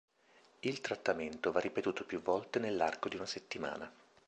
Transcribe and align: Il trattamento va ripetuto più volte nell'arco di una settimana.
Il 0.61 0.81
trattamento 0.81 1.51
va 1.51 1.59
ripetuto 1.59 2.05
più 2.05 2.23
volte 2.23 2.57
nell'arco 2.57 3.07
di 3.07 3.17
una 3.17 3.27
settimana. 3.27 3.93